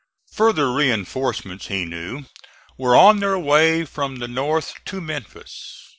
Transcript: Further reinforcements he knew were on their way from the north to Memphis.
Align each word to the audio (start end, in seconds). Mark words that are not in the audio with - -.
Further 0.33 0.71
reinforcements 0.73 1.67
he 1.67 1.85
knew 1.85 2.25
were 2.75 2.95
on 2.95 3.19
their 3.19 3.37
way 3.37 3.85
from 3.85 4.15
the 4.15 4.27
north 4.27 4.73
to 4.85 4.99
Memphis. 4.99 5.89